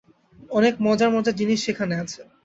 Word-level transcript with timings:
অনেক 0.51 0.73
মজার 0.85 1.09
মজার 1.11 1.35
জিনিস 1.39 1.59
সেখানে 1.65 1.93
আছে। 2.03 2.21